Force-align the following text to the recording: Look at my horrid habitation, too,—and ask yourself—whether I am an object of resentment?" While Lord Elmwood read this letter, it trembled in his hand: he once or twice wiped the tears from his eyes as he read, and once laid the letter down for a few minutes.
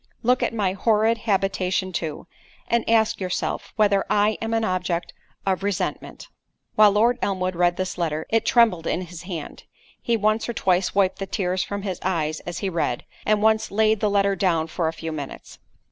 Look 0.23 0.41
at 0.41 0.51
my 0.51 0.73
horrid 0.73 1.19
habitation, 1.29 1.93
too,—and 1.93 2.89
ask 2.89 3.21
yourself—whether 3.21 4.03
I 4.09 4.35
am 4.41 4.51
an 4.55 4.63
object 4.63 5.13
of 5.45 5.61
resentment?" 5.61 6.27
While 6.73 6.93
Lord 6.93 7.19
Elmwood 7.21 7.55
read 7.55 7.77
this 7.77 7.99
letter, 7.99 8.25
it 8.29 8.43
trembled 8.43 8.87
in 8.87 9.01
his 9.03 9.21
hand: 9.29 9.65
he 10.01 10.17
once 10.17 10.49
or 10.49 10.53
twice 10.53 10.95
wiped 10.95 11.19
the 11.19 11.27
tears 11.27 11.63
from 11.63 11.83
his 11.83 11.99
eyes 12.01 12.39
as 12.47 12.57
he 12.65 12.67
read, 12.67 13.05
and 13.27 13.43
once 13.43 13.69
laid 13.69 13.99
the 13.99 14.09
letter 14.09 14.35
down 14.35 14.65
for 14.65 14.87
a 14.87 14.93
few 14.93 15.11
minutes. 15.11 15.59